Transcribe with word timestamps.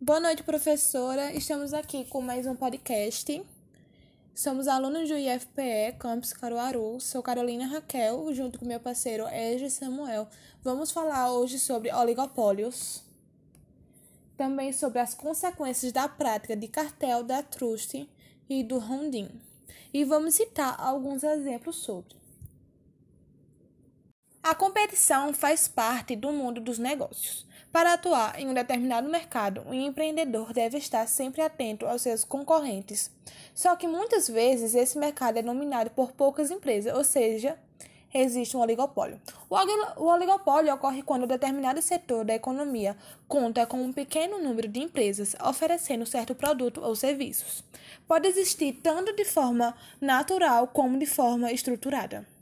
Boa 0.00 0.20
noite, 0.20 0.44
professora. 0.44 1.32
Estamos 1.32 1.74
aqui 1.74 2.04
com 2.04 2.20
mais 2.20 2.46
um 2.46 2.54
podcast. 2.54 3.44
Somos 4.32 4.68
alunos 4.68 5.08
do 5.08 5.16
IFPE 5.16 5.96
Campus 5.98 6.32
Caruaru. 6.32 7.00
Sou 7.00 7.20
Carolina 7.20 7.66
Raquel, 7.66 8.32
junto 8.32 8.60
com 8.60 8.64
meu 8.64 8.78
parceiro 8.78 9.26
Edge 9.28 9.68
Samuel. 9.68 10.28
Vamos 10.62 10.92
falar 10.92 11.32
hoje 11.32 11.58
sobre 11.58 11.92
oligopólios. 11.92 13.02
Também 14.36 14.72
sobre 14.72 15.00
as 15.00 15.14
consequências 15.14 15.90
da 15.90 16.08
prática 16.08 16.54
de 16.54 16.68
cartel 16.68 17.24
da 17.24 17.42
Trust 17.42 18.08
e 18.48 18.62
do 18.62 18.78
Rondin. 18.78 19.28
E 19.92 20.04
vamos 20.04 20.36
citar 20.36 20.76
alguns 20.78 21.24
exemplos 21.24 21.74
sobre. 21.74 22.17
A 24.48 24.54
competição 24.54 25.34
faz 25.34 25.68
parte 25.68 26.16
do 26.16 26.32
mundo 26.32 26.58
dos 26.58 26.78
negócios. 26.78 27.46
Para 27.70 27.92
atuar 27.92 28.40
em 28.40 28.48
um 28.48 28.54
determinado 28.54 29.06
mercado, 29.06 29.62
o 29.68 29.74
empreendedor 29.74 30.54
deve 30.54 30.78
estar 30.78 31.06
sempre 31.06 31.42
atento 31.42 31.86
aos 31.86 32.00
seus 32.00 32.24
concorrentes. 32.24 33.10
Só 33.54 33.76
que 33.76 33.86
muitas 33.86 34.26
vezes 34.26 34.74
esse 34.74 34.96
mercado 34.96 35.38
é 35.38 35.42
dominado 35.42 35.90
por 35.90 36.12
poucas 36.12 36.50
empresas, 36.50 36.96
ou 36.96 37.04
seja, 37.04 37.58
existe 38.14 38.56
um 38.56 38.60
oligopólio. 38.60 39.20
O 39.50 40.06
oligopólio 40.06 40.72
ocorre 40.72 41.02
quando 41.02 41.26
determinado 41.26 41.82
setor 41.82 42.24
da 42.24 42.34
economia 42.34 42.96
conta 43.28 43.66
com 43.66 43.82
um 43.82 43.92
pequeno 43.92 44.38
número 44.38 44.66
de 44.66 44.80
empresas 44.80 45.36
oferecendo 45.44 46.06
certo 46.06 46.34
produto 46.34 46.80
ou 46.82 46.96
serviços. 46.96 47.62
Pode 48.06 48.26
existir 48.26 48.80
tanto 48.82 49.14
de 49.14 49.26
forma 49.26 49.76
natural 50.00 50.68
como 50.68 50.98
de 50.98 51.04
forma 51.04 51.52
estruturada. 51.52 52.37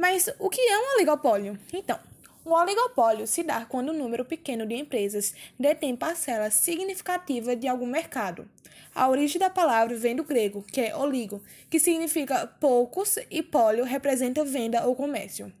Mas 0.00 0.30
o 0.38 0.48
que 0.48 0.62
é 0.62 0.78
um 0.78 0.94
oligopólio? 0.94 1.58
Então, 1.74 2.00
o 2.42 2.52
oligopólio 2.52 3.26
se 3.26 3.42
dá 3.42 3.66
quando 3.66 3.92
um 3.92 3.98
número 3.98 4.24
pequeno 4.24 4.64
de 4.64 4.74
empresas 4.74 5.34
detém 5.58 5.94
parcela 5.94 6.50
significativa 6.50 7.54
de 7.54 7.68
algum 7.68 7.84
mercado. 7.84 8.48
A 8.94 9.06
origem 9.10 9.38
da 9.38 9.50
palavra 9.50 9.94
vem 9.94 10.16
do 10.16 10.24
grego, 10.24 10.62
que 10.62 10.80
é 10.80 10.96
oligo, 10.96 11.42
que 11.68 11.78
significa 11.78 12.46
poucos, 12.46 13.18
e 13.30 13.42
pólio 13.42 13.84
representa 13.84 14.42
venda 14.42 14.86
ou 14.86 14.96
comércio. 14.96 15.52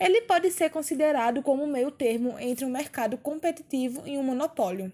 Ele 0.00 0.22
pode 0.22 0.50
ser 0.50 0.70
considerado 0.70 1.42
como 1.42 1.62
um 1.62 1.70
meio 1.70 1.90
termo 1.90 2.38
entre 2.38 2.64
um 2.64 2.70
mercado 2.70 3.18
competitivo 3.18 4.02
e 4.06 4.16
um 4.16 4.22
monopólio. 4.22 4.90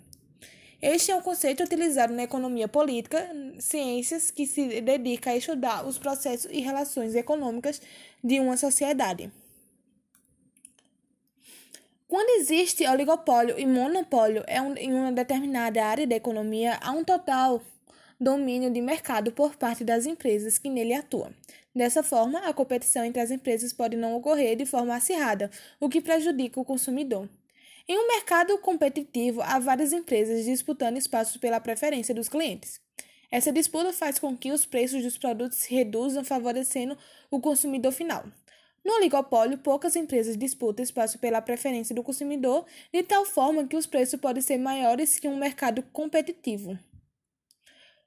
Este 0.82 1.12
é 1.12 1.14
um 1.14 1.22
conceito 1.22 1.62
utilizado 1.62 2.12
na 2.12 2.24
economia 2.24 2.66
política, 2.66 3.30
ciências 3.60 4.32
que 4.32 4.44
se 4.44 4.80
dedica 4.80 5.30
a 5.30 5.36
estudar 5.36 5.86
os 5.86 5.96
processos 5.96 6.50
e 6.50 6.58
relações 6.58 7.14
econômicas 7.14 7.80
de 8.22 8.40
uma 8.40 8.56
sociedade. 8.56 9.30
Quando 12.08 12.40
existe 12.40 12.84
oligopólio 12.84 13.56
e 13.60 13.64
monopólio 13.64 14.42
é 14.48 14.58
em 14.82 14.92
uma 14.92 15.12
determinada 15.12 15.84
área 15.84 16.04
da 16.04 16.16
economia, 16.16 16.76
há 16.82 16.90
um 16.90 17.04
total 17.04 17.62
domínio 18.20 18.68
de 18.68 18.80
mercado 18.80 19.30
por 19.30 19.54
parte 19.54 19.84
das 19.84 20.04
empresas 20.04 20.58
que 20.58 20.68
nele 20.68 20.94
atuam. 20.94 21.32
Dessa 21.72 22.02
forma, 22.02 22.40
a 22.40 22.52
competição 22.52 23.04
entre 23.04 23.22
as 23.22 23.30
empresas 23.30 23.72
pode 23.72 23.96
não 23.96 24.16
ocorrer 24.16 24.56
de 24.56 24.66
forma 24.66 24.96
acirrada, 24.96 25.48
o 25.78 25.88
que 25.88 26.00
prejudica 26.00 26.60
o 26.60 26.64
consumidor. 26.64 27.28
Em 27.88 27.98
um 27.98 28.06
mercado 28.06 28.56
competitivo, 28.58 29.42
há 29.42 29.58
várias 29.58 29.92
empresas 29.92 30.44
disputando 30.44 30.96
espaços 30.96 31.36
pela 31.36 31.60
preferência 31.60 32.14
dos 32.14 32.28
clientes. 32.28 32.80
Essa 33.30 33.50
disputa 33.50 33.92
faz 33.92 34.18
com 34.18 34.36
que 34.36 34.52
os 34.52 34.64
preços 34.64 35.02
dos 35.02 35.18
produtos 35.18 35.58
se 35.58 35.74
reduzam, 35.74 36.22
favorecendo 36.22 36.96
o 37.30 37.40
consumidor 37.40 37.90
final. 37.90 38.24
No 38.84 38.94
oligopólio, 38.94 39.58
poucas 39.58 39.96
empresas 39.96 40.36
disputam 40.36 40.82
espaço 40.82 41.18
pela 41.18 41.40
preferência 41.40 41.94
do 41.94 42.02
consumidor, 42.02 42.66
de 42.92 43.02
tal 43.02 43.24
forma 43.24 43.66
que 43.66 43.76
os 43.76 43.86
preços 43.86 44.20
podem 44.20 44.42
ser 44.42 44.58
maiores 44.58 45.18
que 45.18 45.28
um 45.28 45.36
mercado 45.36 45.82
competitivo. 45.92 46.78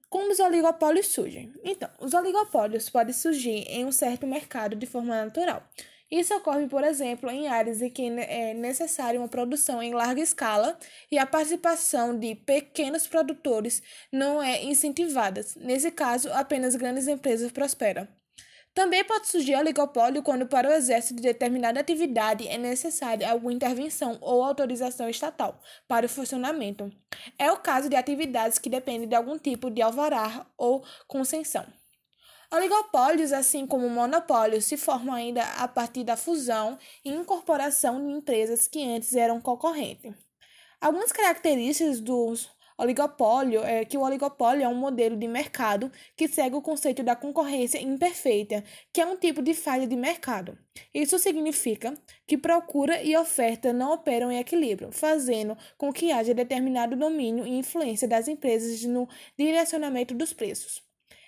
Como 0.09 0.31
os 0.31 0.39
oligopólios 0.39 1.07
surgem? 1.07 1.53
Então, 1.63 1.89
os 1.99 2.13
oligopólios 2.13 2.89
podem 2.89 3.13
surgir 3.13 3.65
em 3.67 3.83
um 3.83 3.91
certo 3.91 4.27
mercado 4.27 4.75
de 4.75 4.85
forma 4.85 5.25
natural. 5.25 5.67
Isso 6.09 6.35
ocorre, 6.35 6.67
por 6.67 6.83
exemplo, 6.83 7.29
em 7.29 7.47
áreas 7.47 7.81
em 7.81 7.89
que 7.89 8.07
é 8.07 8.53
necessária 8.53 9.19
uma 9.19 9.27
produção 9.27 9.81
em 9.81 9.93
larga 9.93 10.21
escala 10.21 10.77
e 11.11 11.17
a 11.17 11.25
participação 11.25 12.17
de 12.17 12.35
pequenos 12.35 13.07
produtores 13.07 13.81
não 14.11 14.41
é 14.41 14.63
incentivada. 14.63 15.43
Nesse 15.57 15.89
caso, 15.91 16.31
apenas 16.31 16.75
grandes 16.75 17.07
empresas 17.07 17.51
prosperam. 17.51 18.07
Também 18.75 19.05
pode 19.05 19.27
surgir 19.29 19.55
oligopólio 19.55 20.21
quando, 20.21 20.45
para 20.47 20.69
o 20.69 20.73
exército 20.73 21.15
de 21.15 21.21
determinada 21.21 21.79
atividade, 21.79 22.45
é 22.45 22.57
necessária 22.57 23.31
alguma 23.31 23.53
intervenção 23.53 24.17
ou 24.21 24.43
autorização 24.43 25.09
estatal 25.09 25.61
para 25.87 26.05
o 26.05 26.09
funcionamento. 26.09 26.91
É 27.39 27.49
o 27.51 27.57
caso 27.57 27.87
de 27.89 27.95
atividades 27.95 28.59
que 28.59 28.69
dependem 28.69 29.07
de 29.07 29.15
algum 29.15 29.39
tipo 29.39 29.71
de 29.71 29.81
alvará 29.81 30.45
ou 30.57 30.85
concessão. 31.07 31.65
Oligopólios, 32.51 33.33
assim 33.33 33.65
como 33.65 33.89
monopólios, 33.89 34.65
se 34.65 34.77
formam 34.77 35.13
ainda 35.13 35.43
a 35.43 35.67
partir 35.67 36.03
da 36.03 36.15
fusão 36.15 36.77
e 37.03 37.11
incorporação 37.11 38.05
de 38.05 38.11
empresas 38.11 38.67
que 38.67 38.83
antes 38.87 39.15
eram 39.15 39.41
concorrentes. 39.41 40.13
Algumas 40.79 41.11
características 41.11 41.99
dos 41.99 42.55
Oligopólio 42.77 43.63
é 43.63 43.85
que 43.85 43.97
o 43.97 44.01
oligopólio 44.01 44.63
é 44.63 44.67
um 44.67 44.75
modelo 44.75 45.15
de 45.15 45.27
mercado 45.29 45.89
que 46.15 46.27
segue 46.27 46.57
o 46.57 46.61
conceito 46.61 47.03
da 47.03 47.15
concorrência 47.15 47.81
imperfeita, 47.81 48.65
que 48.91 48.99
é 48.99 49.05
um 49.05 49.15
tipo 49.15 49.41
de 49.41 49.53
falha 49.53 49.87
de 49.87 49.95
mercado. 49.95 50.57
Isso 50.93 51.17
significa 51.17 51.93
que 52.27 52.37
procura 52.37 53.01
e 53.01 53.15
oferta 53.15 53.71
não 53.71 53.93
operam 53.93 54.29
em 54.29 54.39
equilíbrio, 54.39 54.91
fazendo 54.91 55.57
com 55.77 55.93
que 55.93 56.11
haja 56.11 56.33
determinado 56.33 56.97
domínio 56.97 57.47
e 57.47 57.57
influência 57.57 58.09
das 58.09 58.27
empresas 58.27 58.83
no 58.83 59.07
direcionamento 59.37 60.13
dos 60.13 60.33
preços. 60.33 60.84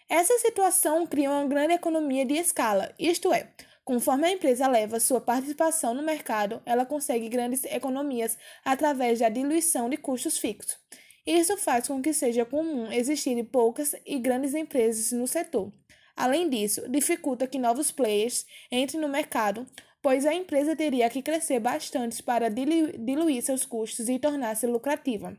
Essa 0.10 0.38
situação 0.40 1.06
cria 1.06 1.30
uma 1.30 1.46
grande 1.46 1.74
economia 1.74 2.26
de 2.26 2.36
escala, 2.36 2.94
isto 2.98 3.34
é, 3.34 3.52
Conforme 3.88 4.28
a 4.28 4.32
empresa 4.34 4.68
leva 4.68 5.00
sua 5.00 5.22
participação 5.22 5.94
no 5.94 6.04
mercado, 6.04 6.62
ela 6.66 6.86
consegue 6.86 7.30
grandes 7.30 7.64
economias 7.64 8.38
através 8.66 9.20
da 9.20 9.30
diluição 9.30 9.90
de 9.90 9.96
custos 9.96 10.38
fixos. 10.38 10.78
Isso 11.26 11.56
faz 11.56 11.88
com 11.88 12.02
que 12.02 12.12
seja 12.12 12.44
comum 12.44 12.92
existirem 12.92 13.46
poucas 13.46 13.96
e 14.06 14.20
grandes 14.20 14.54
empresas 14.54 15.14
no 15.14 15.26
setor. 15.26 15.72
Além 16.18 16.50
disso, 16.50 16.90
dificulta 16.90 17.48
que 17.48 17.58
novos 17.58 17.90
players 17.90 18.46
entrem 18.70 19.00
no 19.00 19.08
mercado, 19.08 19.66
pois 20.02 20.26
a 20.26 20.34
empresa 20.34 20.76
teria 20.76 21.10
que 21.10 21.22
crescer 21.22 21.62
bastante 21.62 22.22
para 22.22 22.50
diluir 22.50 23.42
seus 23.42 23.66
custos 23.66 24.10
e 24.10 24.20
tornar-se 24.20 24.68
lucrativa. 24.68 25.38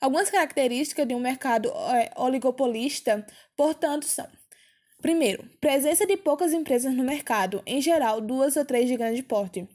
Algumas 0.00 0.30
características 0.30 1.06
de 1.06 1.14
um 1.14 1.20
mercado 1.20 1.68
é, 1.68 2.10
oligopolista, 2.16 3.26
portanto, 3.54 4.06
são: 4.06 4.26
primeiro, 5.02 5.44
presença 5.60 6.06
de 6.06 6.16
poucas 6.16 6.52
empresas 6.54 6.94
no 6.94 7.04
mercado, 7.04 7.62
em 7.66 7.82
geral, 7.82 8.20
duas 8.20 8.56
ou 8.56 8.64
três 8.64 8.88
de 8.88 8.96
grande 8.96 9.22
porte. 9.22 9.68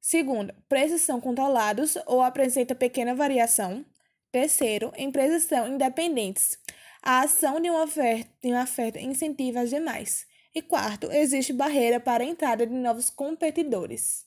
Segundo, 0.00 0.54
preços 0.68 1.02
são 1.02 1.20
controlados 1.20 1.96
ou 2.06 2.22
apresentam 2.22 2.76
pequena 2.76 3.14
variação. 3.14 3.84
Terceiro, 4.30 4.92
empresas 4.96 5.44
são 5.44 5.68
independentes. 5.68 6.58
A 7.02 7.22
ação 7.22 7.60
de 7.60 7.68
uma 7.68 7.82
oferta, 7.82 8.30
de 8.42 8.50
uma 8.52 8.62
oferta 8.62 9.00
incentiva 9.00 9.60
as 9.60 9.70
demais. 9.70 10.24
E 10.54 10.62
quarto, 10.62 11.10
existe 11.10 11.52
barreira 11.52 11.98
para 11.98 12.22
a 12.22 12.26
entrada 12.26 12.66
de 12.66 12.72
novos 12.72 13.10
competidores. 13.10 14.24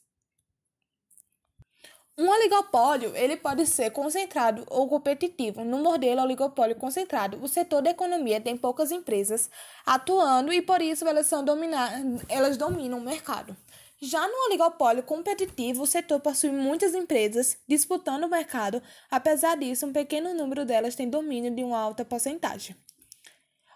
Um 2.18 2.30
oligopólio 2.30 3.14
ele 3.14 3.36
pode 3.36 3.66
ser 3.66 3.92
concentrado 3.92 4.64
ou 4.70 4.88
competitivo. 4.88 5.66
No 5.66 5.80
modelo 5.80 6.22
oligopólio 6.22 6.76
concentrado, 6.78 7.38
o 7.44 7.48
setor 7.48 7.82
da 7.82 7.90
economia 7.90 8.40
tem 8.40 8.56
poucas 8.56 8.90
empresas 8.90 9.50
atuando 9.86 10.54
e 10.54 10.62
por 10.62 10.82
isso 10.82 11.06
elas, 11.06 11.28
são 11.28 11.44
dominar, 11.44 11.92
elas 12.30 12.56
dominam 12.56 13.00
o 13.00 13.02
mercado. 13.02 13.56
Já 14.02 14.26
no 14.28 14.46
oligopólio 14.46 15.04
competitivo, 15.04 15.84
o 15.84 15.88
setor 15.88 16.22
possui 16.22 16.52
muitas 16.52 16.94
empresas 16.94 17.58
disputando 17.68 18.24
o 18.24 18.30
mercado, 18.30 18.82
apesar 19.12 19.58
disso, 19.58 19.86
um 19.86 19.92
pequeno 19.92 20.34
número 20.34 20.66
delas 20.66 20.96
tem 20.96 21.10
domínio 21.10 21.54
de 21.54 21.64
uma 21.64 21.78
alta 21.78 22.06
porcentagem. 22.06 22.78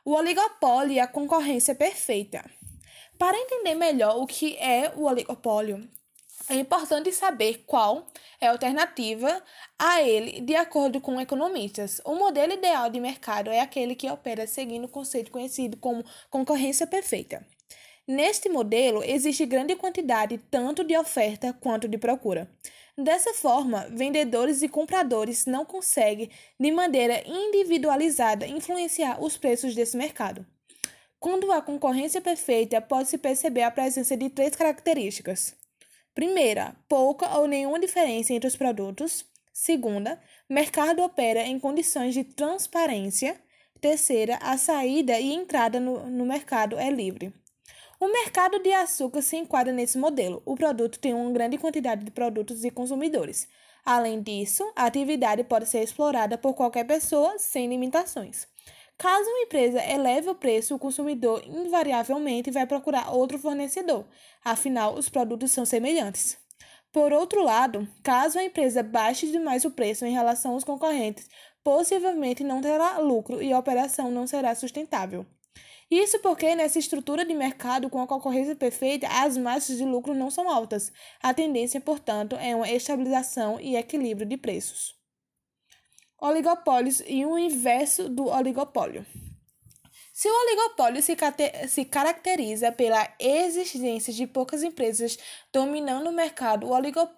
O 0.06 0.14
oligopólio 0.14 0.94
e 0.94 1.00
a 1.00 1.08
concorrência 1.08 1.76
perfeita. 1.76 2.44
Para 3.18 3.38
entender 3.38 3.76
melhor 3.76 4.18
o 4.18 4.26
que 4.26 4.56
é 4.58 4.94
o 4.96 5.04
oligopólio, 5.04 5.90
é 6.50 6.56
importante 6.56 7.12
saber 7.12 7.64
qual 7.68 8.08
é 8.42 8.48
a 8.48 8.52
alternativa 8.52 9.42
a 9.78 10.02
ele 10.02 10.42
de 10.42 10.56
acordo 10.56 11.00
com 11.00 11.22
economistas. 11.22 12.02
O 12.04 12.16
modelo 12.16 12.54
ideal 12.54 12.90
de 12.90 13.00
mercado 13.00 13.52
é 13.52 13.60
aquele 13.60 13.94
que 13.94 14.10
opera 14.10 14.48
seguindo 14.48 14.86
o 14.86 14.90
conceito 14.90 15.30
conhecido 15.30 15.78
como 15.78 16.04
concorrência 16.30 16.88
perfeita. 16.88 17.46
Neste 18.08 18.50
modelo, 18.50 19.04
existe 19.04 19.46
grande 19.46 19.76
quantidade 19.76 20.40
tanto 20.50 20.84
de 20.84 20.98
oferta 20.98 21.54
quanto 21.54 21.88
de 21.88 21.98
procura. 21.98 22.50
Dessa 22.98 23.34
forma, 23.34 23.88
vendedores 23.92 24.64
e 24.64 24.68
compradores 24.68 25.46
não 25.46 25.64
conseguem, 25.64 26.30
de 26.60 26.72
maneira 26.72 27.22
individualizada, 27.26 28.48
influenciar 28.48 29.24
os 29.24 29.38
preços 29.38 29.76
desse 29.76 29.96
mercado. 29.96 30.46
Quando 31.20 31.52
há 31.52 31.62
concorrência 31.62 32.20
perfeita, 32.20 32.82
pode-se 32.82 33.18
perceber 33.18 33.62
a 33.62 33.72
presença 33.72 34.18
de 34.18 34.30
três 34.30 34.56
características. 34.56 35.56
Primeira, 36.20 36.76
pouca 36.90 37.38
ou 37.38 37.48
nenhuma 37.48 37.80
diferença 37.80 38.34
entre 38.34 38.46
os 38.46 38.54
produtos. 38.54 39.26
Segunda, 39.54 40.22
mercado 40.50 41.02
opera 41.02 41.44
em 41.44 41.58
condições 41.58 42.14
de 42.14 42.26
transparência. 42.26 43.42
Terceira, 43.80 44.38
a 44.42 44.58
saída 44.58 45.18
e 45.18 45.34
entrada 45.34 45.80
no, 45.80 46.10
no 46.10 46.26
mercado 46.26 46.78
é 46.78 46.90
livre. 46.90 47.34
O 48.02 48.12
mercado 48.12 48.60
de 48.60 48.70
açúcar 48.74 49.22
se 49.22 49.38
enquadra 49.38 49.72
nesse 49.72 49.98
modelo. 49.98 50.42
O 50.46 50.56
produto 50.56 51.00
tem 51.00 51.14
uma 51.14 51.32
grande 51.32 51.58
quantidade 51.58 52.04
de 52.04 52.12
produtos 52.12 52.66
e 52.66 52.70
consumidores. 52.70 53.48
Além 53.86 54.22
disso, 54.22 54.70
a 54.76 54.88
atividade 54.88 55.46
pode 55.46 55.70
ser 55.70 55.82
explorada 55.82 56.38
por 56.38 56.54
qualquer 56.54 56.86
pessoa 56.86 57.40
sem 57.40 57.70
limitações. 57.70 58.46
Caso 59.00 59.30
uma 59.30 59.44
empresa 59.44 59.82
eleve 59.82 60.30
o 60.30 60.36
preço, 60.36 60.76
o 60.76 60.80
consumidor 60.80 61.42
invariavelmente 61.46 62.52
vai 62.52 62.68
procurar 62.68 63.12
outro 63.14 63.40
fornecedor, 63.40 64.06
afinal, 64.44 64.94
os 64.96 65.08
produtos 65.08 65.54
são 65.54 65.66
semelhantes. 65.66 66.38
Por 66.92 67.14
outro 67.14 67.42
lado, 67.42 67.88
caso 68.04 68.38
a 68.38 68.44
empresa 68.44 68.84
baixe 68.84 69.32
demais 69.32 69.64
o 69.64 69.72
preço 69.72 70.06
em 70.06 70.12
relação 70.12 70.52
aos 70.52 70.66
concorrentes, 70.66 71.30
possivelmente 71.64 72.44
não 72.44 72.60
terá 72.60 72.98
lucro 72.98 73.42
e 73.42 73.54
a 73.54 73.58
operação 73.58 74.12
não 74.12 74.28
será 74.28 74.54
sustentável. 74.54 75.26
Isso 75.90 76.20
porque 76.20 76.54
nessa 76.54 76.78
estrutura 76.78 77.24
de 77.24 77.34
mercado 77.34 77.90
com 77.90 78.02
a 78.02 78.08
concorrência 78.08 78.54
perfeita, 78.54 79.08
as 79.08 79.38
margens 79.38 79.78
de 79.78 79.86
lucro 79.86 80.14
não 80.14 80.30
são 80.30 80.50
altas. 80.50 80.92
A 81.24 81.34
tendência, 81.34 81.80
portanto, 81.80 82.36
é 82.36 82.54
uma 82.54 82.70
estabilização 82.70 83.62
e 83.62 83.78
equilíbrio 83.78 84.28
de 84.28 84.36
preços. 84.36 84.99
Oligopólios 86.22 87.02
e 87.08 87.26
o 87.26 87.38
inverso 87.38 88.10
do 88.10 88.28
oligopólio. 88.28 89.06
Se 90.14 90.28
o 90.28 90.42
oligopólio 90.42 91.02
se, 91.02 91.16
se, 91.70 91.86
caracteriza 91.86 92.74
pela 92.74 93.08
existência 93.18 94.12
de 94.12 94.28
poucas 94.28 94.64
empresas 94.64 95.18
dominando 95.54 96.08
o 96.08 96.12
mercado, 96.12 96.68
o 96.68 96.72
oligo 96.72 97.10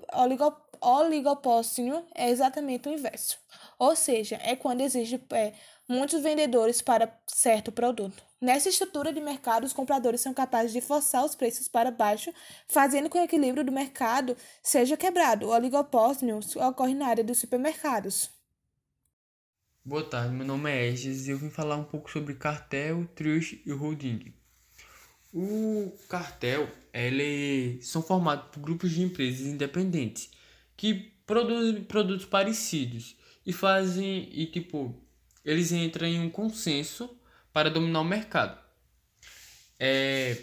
oligopólio 0.83 2.05
é 2.13 2.29
exatamente 2.29 2.87
o 2.87 2.91
inverso. 2.91 3.39
Ou 3.79 3.95
seja, 3.95 4.39
é 4.43 4.55
quando 4.55 4.81
existe 4.81 5.19
é, 5.33 5.53
muitos 5.89 6.21
vendedores 6.21 6.79
para 6.79 7.11
certo 7.25 7.71
produto. 7.71 8.21
Nessa 8.39 8.69
estrutura 8.69 9.11
de 9.11 9.19
mercado, 9.19 9.63
os 9.63 9.73
compradores 9.73 10.21
são 10.21 10.31
capazes 10.31 10.71
de 10.71 10.81
forçar 10.81 11.25
os 11.25 11.33
preços 11.33 11.67
para 11.67 11.89
baixo, 11.89 12.31
fazendo 12.67 13.09
com 13.09 13.17
que 13.17 13.23
o 13.23 13.23
equilíbrio 13.23 13.63
do 13.63 13.71
mercado 13.71 14.37
seja 14.61 14.95
quebrado. 14.95 15.47
O 15.47 15.51
oligopólio 15.51 16.39
ocorre 16.67 16.93
na 16.93 17.07
área 17.07 17.23
dos 17.23 17.39
supermercados. 17.39 18.40
Boa 19.83 20.03
tarde, 20.03 20.35
meu 20.35 20.45
nome 20.45 20.69
é 20.69 20.89
Estes 20.89 21.25
e 21.25 21.31
eu 21.31 21.39
vim 21.39 21.49
falar 21.49 21.75
um 21.75 21.83
pouco 21.83 22.11
sobre 22.11 22.35
cartel, 22.35 23.03
truste 23.15 23.63
e 23.65 23.71
holding. 23.71 24.31
O 25.33 25.91
cartel, 26.07 26.69
ele 26.93 27.81
são 27.81 28.03
formados 28.03 28.45
por 28.51 28.59
grupos 28.59 28.91
de 28.91 29.01
empresas 29.01 29.47
independentes 29.47 30.29
que 30.77 31.11
produzem 31.25 31.83
produtos 31.83 32.27
parecidos 32.27 33.15
e 33.43 33.51
fazem 33.51 34.29
e 34.31 34.45
tipo 34.45 34.95
eles 35.43 35.71
entram 35.71 36.07
em 36.07 36.19
um 36.19 36.29
consenso 36.29 37.17
para 37.51 37.71
dominar 37.71 38.01
o 38.01 38.05
mercado. 38.05 38.61
É, 39.79 40.37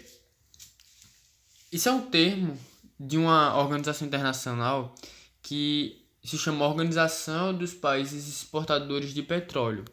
isso 1.71 1.87
é 1.87 1.93
um 1.93 2.09
termo 2.09 2.59
de 2.99 3.17
uma 3.17 3.57
organização 3.57 4.05
internacional 4.05 4.93
que 5.41 6.08
se 6.29 6.37
chama 6.37 6.67
Organização 6.67 7.53
dos 7.53 7.73
Países 7.73 8.27
Exportadores 8.27 9.13
de 9.13 9.23
Petróleo, 9.23 9.85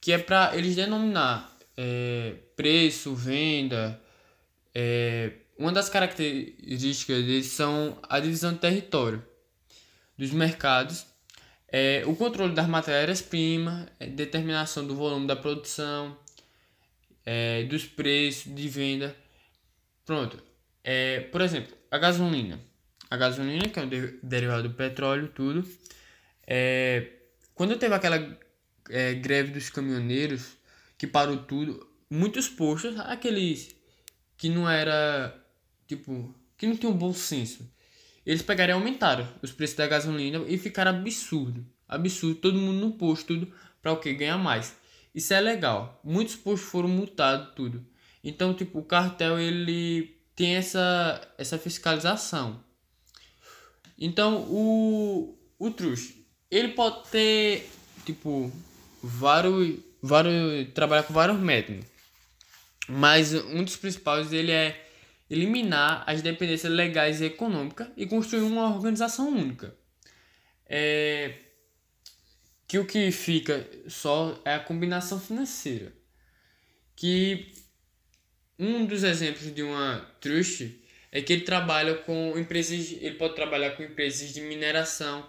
que 0.00 0.12
é 0.12 0.18
para 0.18 0.56
eles 0.56 0.76
denominar 0.76 1.56
é, 1.76 2.34
preço, 2.54 3.14
venda. 3.14 4.00
É, 4.74 5.32
uma 5.58 5.72
das 5.72 5.88
características 5.88 7.24
deles 7.24 7.46
são 7.46 7.98
a 8.08 8.20
divisão 8.20 8.52
de 8.52 8.58
território 8.58 9.24
dos 10.16 10.30
mercados 10.30 11.06
é, 11.76 12.04
o 12.06 12.14
controle 12.14 12.54
das 12.54 12.68
matérias-primas, 12.68 13.88
é, 13.98 14.06
determinação 14.06 14.86
do 14.86 14.94
volume 14.94 15.26
da 15.26 15.34
produção, 15.34 16.16
é, 17.26 17.64
dos 17.64 17.84
preços 17.84 18.54
de 18.54 18.68
venda. 18.68 19.16
Pronto. 20.06 20.40
É, 20.84 21.18
por 21.32 21.40
exemplo, 21.40 21.76
a 21.90 21.98
gasolina. 21.98 22.60
A 23.14 23.16
gasolina, 23.16 23.68
que 23.68 23.78
é 23.78 23.82
um 23.82 23.88
de 23.88 24.18
derivado 24.20 24.68
do 24.68 24.74
petróleo, 24.74 25.28
tudo. 25.28 25.64
É, 26.44 27.12
quando 27.54 27.78
teve 27.78 27.94
aquela 27.94 28.16
é, 28.90 29.14
greve 29.14 29.52
dos 29.52 29.70
caminhoneiros, 29.70 30.56
que 30.98 31.06
parou 31.06 31.36
tudo, 31.36 31.88
muitos 32.10 32.48
postos, 32.48 32.98
aqueles 32.98 33.76
que 34.36 34.48
não 34.48 34.68
era, 34.68 35.32
tipo, 35.86 36.34
que 36.58 36.66
não 36.66 36.76
tinham 36.76 36.92
um 36.92 36.96
bom 36.96 37.14
senso, 37.14 37.72
eles 38.26 38.42
pegaram 38.42 38.72
e 38.72 38.74
aumentaram 38.74 39.28
os 39.40 39.52
preços 39.52 39.76
da 39.76 39.86
gasolina 39.86 40.38
e 40.48 40.58
ficaram 40.58 40.90
absurdo. 40.90 41.64
Absurdo, 41.86 42.40
todo 42.40 42.58
mundo 42.58 42.80
no 42.80 42.92
posto, 42.94 43.26
tudo 43.28 43.52
para 43.80 43.92
o 43.92 43.98
que? 43.98 44.12
Ganhar 44.12 44.38
mais. 44.38 44.76
Isso 45.14 45.32
é 45.32 45.40
legal. 45.40 46.00
Muitos 46.02 46.34
postos 46.34 46.68
foram 46.68 46.88
multados, 46.88 47.54
tudo. 47.54 47.86
Então, 48.24 48.52
tipo, 48.54 48.80
o 48.80 48.84
cartel 48.84 49.38
ele 49.38 50.16
tem 50.34 50.56
essa, 50.56 51.20
essa 51.38 51.56
fiscalização. 51.56 52.64
Então, 53.98 54.42
o, 54.48 55.38
o 55.58 55.70
truste, 55.70 56.26
ele 56.50 56.68
pode 56.68 57.08
ter, 57.10 57.68
tipo, 58.04 58.52
vários, 59.02 59.78
vários, 60.02 60.72
trabalhar 60.72 61.04
com 61.04 61.14
vários 61.14 61.38
métodos. 61.38 61.84
Mas 62.88 63.32
um 63.32 63.64
dos 63.64 63.76
principais 63.76 64.32
ele 64.32 64.52
é 64.52 64.88
eliminar 65.30 66.04
as 66.06 66.20
dependências 66.20 66.72
legais 66.72 67.20
e 67.20 67.26
econômicas 67.26 67.88
e 67.96 68.06
construir 68.06 68.42
uma 68.42 68.74
organização 68.74 69.28
única. 69.28 69.74
É, 70.66 71.34
que 72.66 72.78
o 72.78 72.86
que 72.86 73.10
fica 73.10 73.68
só 73.88 74.40
é 74.44 74.54
a 74.54 74.60
combinação 74.60 75.20
financeira. 75.20 75.92
Que 76.96 77.52
um 78.58 78.86
dos 78.86 79.02
exemplos 79.02 79.54
de 79.54 79.62
uma 79.62 80.00
trust 80.20 80.83
é 81.14 81.22
que 81.22 81.32
ele 81.32 81.42
trabalha 81.42 81.94
com 81.94 82.36
empresas, 82.36 82.90
ele 83.00 83.14
pode 83.14 83.36
trabalhar 83.36 83.70
com 83.76 83.84
empresas 83.84 84.34
de 84.34 84.40
mineração, 84.40 85.24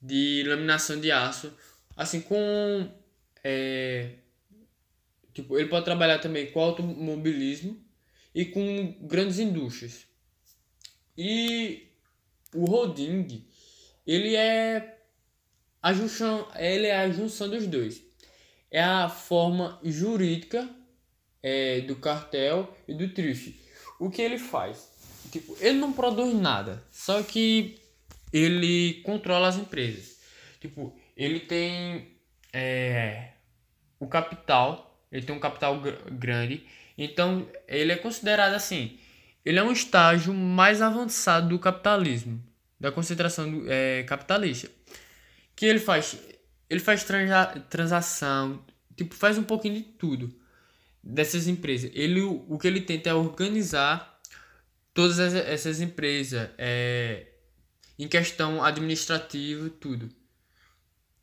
de 0.00 0.44
laminação 0.46 1.00
de 1.00 1.10
aço, 1.10 1.52
assim 1.96 2.20
com 2.20 2.88
é, 3.42 4.10
tipo, 5.34 5.58
ele 5.58 5.68
pode 5.68 5.84
trabalhar 5.84 6.20
também 6.20 6.52
com 6.52 6.60
automobilismo 6.60 7.84
e 8.32 8.44
com 8.44 8.96
grandes 9.02 9.40
indústrias. 9.40 10.06
E 11.18 11.88
o 12.54 12.64
holding, 12.64 13.44
ele 14.06 14.36
é 14.36 15.00
a 15.82 15.92
junção, 15.92 16.48
ele 16.54 16.86
é 16.86 16.96
a 16.96 17.10
junção 17.10 17.50
dos 17.50 17.66
dois. 17.66 18.00
É 18.70 18.80
a 18.80 19.08
forma 19.08 19.80
jurídica 19.82 20.70
é, 21.42 21.80
do 21.80 21.96
cartel 21.96 22.72
e 22.86 22.94
do 22.94 23.12
trife. 23.12 23.60
O 23.98 24.08
que 24.08 24.22
ele 24.22 24.38
faz? 24.38 24.92
Tipo, 25.32 25.56
ele 25.60 25.78
não 25.78 25.92
produz 25.92 26.32
nada, 26.32 26.84
só 26.92 27.20
que 27.22 27.74
ele 28.32 29.02
controla 29.02 29.48
as 29.48 29.56
empresas. 29.56 30.20
Tipo, 30.60 30.96
ele 31.16 31.40
tem 31.40 32.06
é, 32.52 33.30
o 33.98 34.06
capital, 34.06 35.04
ele 35.10 35.26
tem 35.26 35.34
um 35.34 35.40
capital 35.40 35.80
gr 35.80 35.90
grande 36.12 36.64
então, 36.96 37.48
ele 37.66 37.92
é 37.92 37.96
considerado 37.96 38.54
assim, 38.54 38.98
ele 39.44 39.58
é 39.58 39.62
um 39.62 39.72
estágio 39.72 40.32
mais 40.34 40.82
avançado 40.82 41.48
do 41.48 41.58
capitalismo, 41.58 42.42
da 42.78 42.92
concentração 42.92 43.50
do, 43.50 43.70
é, 43.70 44.02
capitalista. 44.04 44.70
Que 45.56 45.66
ele 45.66 45.78
faz, 45.78 46.16
ele 46.68 46.80
faz 46.80 47.04
transa, 47.04 47.46
transação, 47.68 48.64
tipo, 48.96 49.14
faz 49.14 49.38
um 49.38 49.42
pouquinho 49.42 49.76
de 49.76 49.82
tudo 49.82 50.34
dessas 51.02 51.48
empresas. 51.48 51.90
Ele, 51.94 52.20
o 52.20 52.58
que 52.58 52.66
ele 52.66 52.80
tenta 52.80 53.10
é 53.10 53.14
organizar 53.14 54.11
todas 54.94 55.18
essas 55.18 55.80
empresas 55.80 56.50
é, 56.58 57.26
em 57.98 58.08
questão 58.08 58.62
administrativa, 58.62 59.68
tudo. 59.70 60.08